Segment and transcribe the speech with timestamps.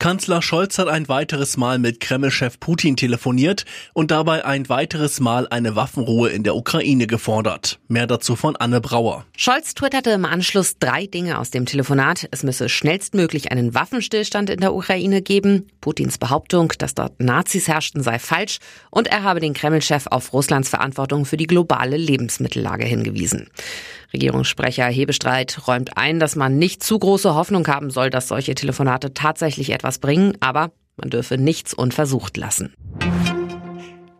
[0.00, 3.64] Kanzler Scholz hat ein weiteres Mal mit Kreml-Chef Putin telefoniert
[3.94, 7.78] und dabei ein weiteres Mal eine Waffenruhe in der Ukraine gefordert.
[7.88, 9.24] Mehr dazu von Anne Brauer.
[9.36, 12.28] Scholz twitterte im Anschluss drei Dinge aus dem Telefonat.
[12.32, 15.68] Es müsse schnellstmöglich einen Waffenstillstand in der Ukraine geben.
[15.80, 18.58] Putins Behauptung, dass dort Nazis herrschten, sei falsch.
[18.90, 23.48] Und er habe den Kreml-Chef auf Russlands Verantwortung für die globale Lebensmittellage hingewiesen.
[24.14, 29.12] Regierungssprecher Hebestreit räumt ein, dass man nicht zu große Hoffnung haben soll, dass solche Telefonate
[29.12, 32.72] tatsächlich etwas bringen, aber man dürfe nichts unversucht lassen.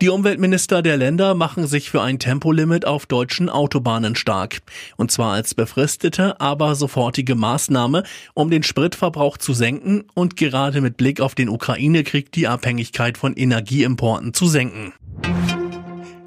[0.01, 4.59] Die Umweltminister der Länder machen sich für ein Tempolimit auf deutschen Autobahnen stark.
[4.97, 8.03] Und zwar als befristete, aber sofortige Maßnahme,
[8.33, 13.33] um den Spritverbrauch zu senken und gerade mit Blick auf den Ukraine-Krieg die Abhängigkeit von
[13.35, 14.93] Energieimporten zu senken.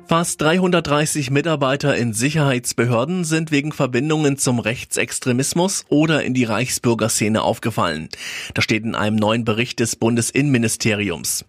[0.09, 8.09] Fast 330 Mitarbeiter in Sicherheitsbehörden sind wegen Verbindungen zum Rechtsextremismus oder in die Reichsbürgerszene aufgefallen.
[8.55, 11.45] Das steht in einem neuen Bericht des Bundesinnenministeriums.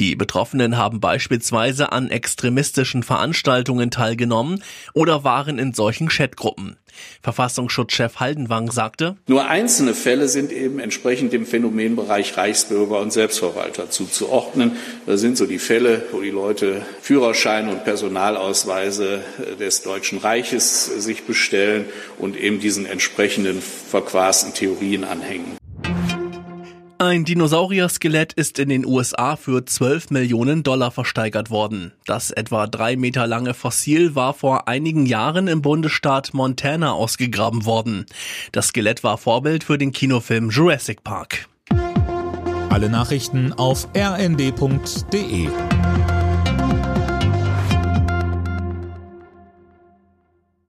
[0.00, 6.79] Die Betroffenen haben beispielsweise an extremistischen Veranstaltungen teilgenommen oder waren in solchen Chatgruppen.
[7.22, 14.76] Verfassungsschutzchef Haldenwang sagte, Nur einzelne Fälle sind eben entsprechend dem Phänomenbereich Reichsbürger und Selbstverwalter zuzuordnen.
[15.06, 19.22] Das sind so die Fälle, wo die Leute Führerschein und Personalausweise
[19.58, 21.84] des Deutschen Reiches sich bestellen
[22.18, 25.59] und eben diesen entsprechenden verquasten Theorien anhängen.
[27.02, 31.92] Ein Dinosaurier-Skelett ist in den USA für 12 Millionen Dollar versteigert worden.
[32.04, 38.04] Das etwa drei Meter lange Fossil war vor einigen Jahren im Bundesstaat Montana ausgegraben worden.
[38.52, 41.48] Das Skelett war Vorbild für den Kinofilm Jurassic Park.
[42.68, 45.48] Alle Nachrichten auf rnd.de